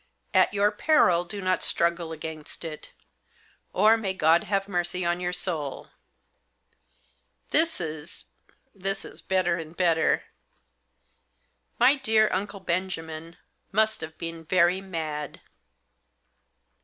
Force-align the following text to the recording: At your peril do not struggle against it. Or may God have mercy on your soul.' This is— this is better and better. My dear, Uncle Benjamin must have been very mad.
At 0.33 0.51
your 0.51 0.71
peril 0.71 1.25
do 1.25 1.43
not 1.43 1.61
struggle 1.61 2.11
against 2.11 2.65
it. 2.65 2.89
Or 3.71 3.97
may 3.97 4.15
God 4.15 4.45
have 4.45 4.67
mercy 4.67 5.05
on 5.05 5.19
your 5.19 5.31
soul.' 5.31 5.89
This 7.51 7.79
is— 7.79 8.25
this 8.85 9.05
is 9.05 9.21
better 9.21 9.57
and 9.57 9.77
better. 9.77 10.23
My 11.77 11.93
dear, 11.93 12.29
Uncle 12.33 12.61
Benjamin 12.61 13.37
must 13.71 14.01
have 14.01 14.17
been 14.17 14.43
very 14.43 14.81
mad. 14.81 15.39